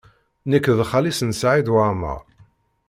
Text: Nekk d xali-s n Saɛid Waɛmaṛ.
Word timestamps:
Nekk 0.49 0.65
d 0.77 0.79
xali-s 0.89 1.19
n 1.23 1.31
Saɛid 1.39 1.67
Waɛmaṛ. 1.73 2.21